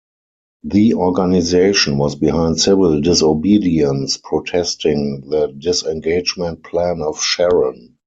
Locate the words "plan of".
6.63-7.21